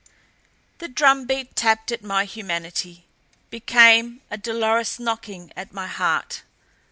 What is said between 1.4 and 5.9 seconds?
tapped at my humanity, became a dolorous knocking at my